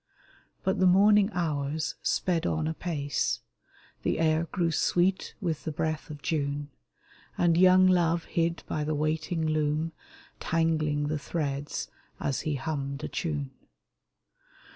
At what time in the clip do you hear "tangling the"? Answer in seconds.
10.39-11.19